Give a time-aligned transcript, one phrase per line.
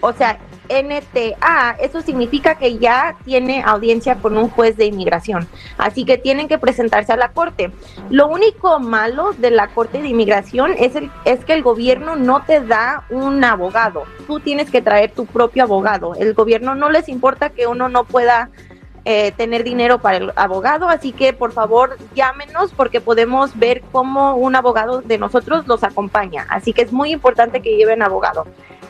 [0.00, 5.46] o sea, NTA, eso significa que ya tiene audiencia con un juez de inmigración.
[5.76, 7.70] Así que tienen que presentarse a la corte.
[8.10, 12.42] Lo único malo de la corte de inmigración es, el, es que el gobierno no
[12.44, 14.04] te da un abogado.
[14.26, 16.14] Tú tienes que traer tu propio abogado.
[16.14, 18.50] El gobierno no les importa que uno no pueda
[19.04, 24.36] eh, tener dinero para el abogado, así que por favor llámenos porque podemos ver cómo
[24.36, 26.46] un abogado de nosotros los acompaña.
[26.48, 28.46] Así que es muy importante que lleven abogado.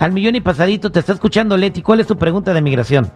[0.00, 1.82] Al millón y pasadito, te está escuchando Leti.
[1.82, 3.12] ¿Cuál es tu pregunta de migración?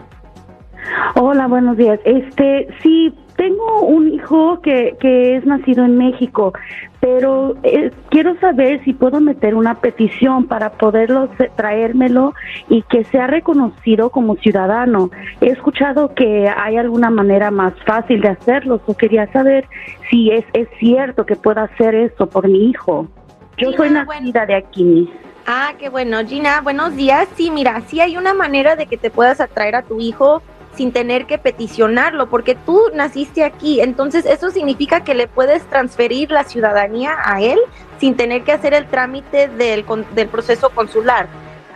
[1.15, 1.99] Hola, buenos días.
[2.05, 6.53] Este, sí, tengo un hijo que, que es nacido en México,
[7.01, 12.35] pero eh, quiero saber si puedo meter una petición para poderlo traérmelo
[12.69, 15.11] y que sea reconocido como ciudadano.
[15.41, 19.67] He escuchado que hay alguna manera más fácil de hacerlo, o quería saber
[20.11, 23.09] si es, es cierto que pueda hacer eso por mi hijo.
[23.57, 25.09] Yo soy nacida de aquí.
[25.47, 26.25] Ah, qué bueno.
[26.27, 27.29] Gina, buenos días.
[27.37, 30.43] Sí, mira, sí hay una manera de que te puedas atraer a tu hijo
[30.75, 36.33] sin tener que peticionarlo, porque tú naciste aquí, entonces eso significa que le puedes transferir
[36.33, 37.61] la ciudadanía a él
[38.01, 39.85] sin tener que hacer el trámite del,
[40.15, 41.29] del proceso consular.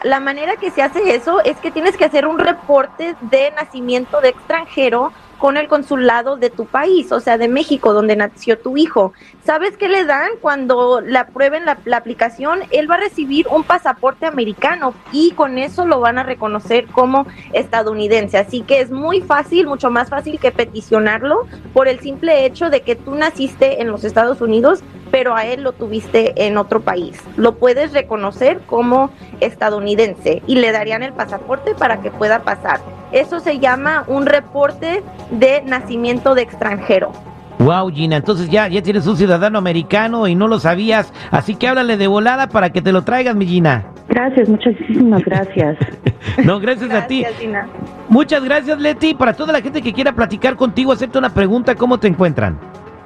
[0.03, 4.21] La manera que se hace eso es que tienes que hacer un reporte de nacimiento
[4.21, 8.76] de extranjero con el consulado de tu país, o sea, de México, donde nació tu
[8.76, 9.12] hijo.
[9.44, 12.60] ¿Sabes qué le dan cuando le aprueben la, aplicación?
[12.71, 17.27] Él va a recibir un pasaporte americano y con eso lo van a reconocer como
[17.53, 18.37] estadounidense.
[18.37, 22.82] Así que es muy fácil, mucho más fácil que peticionarlo por el simple hecho de
[22.82, 27.21] que tú naciste en los Estados Unidos, pero a él lo tuviste en otro país.
[27.37, 29.11] Lo puedes reconocer como
[29.41, 32.81] estadounidense y le darían el pasaporte para que pueda pasar.
[33.13, 37.13] Eso se llama un reporte de nacimiento de extranjero.
[37.59, 41.67] Wow, Gina, entonces ya, ya tienes un ciudadano americano y no lo sabías, así que
[41.67, 43.85] háblale de volada para que te lo traigas, mi Gina.
[44.09, 45.77] Gracias, muchísimas gracias.
[46.45, 47.25] no, gracias, a ti.
[47.39, 47.67] Gina.
[48.09, 49.15] Muchas gracias, Leti.
[49.15, 52.59] Para toda la gente que quiera platicar contigo, hacerte una pregunta, ¿cómo te encuentran?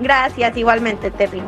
[0.00, 1.42] Gracias, igualmente, Terry.